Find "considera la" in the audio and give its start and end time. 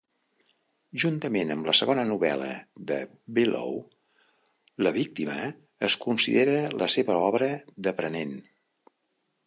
6.07-6.91